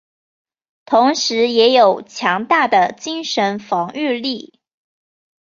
[0.83, 4.59] 同时也有强大的精神防御力。